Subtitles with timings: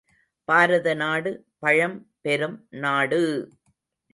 [0.47, 1.31] பாரதநாடு
[1.59, 3.21] பழம் பெரும் நாடு!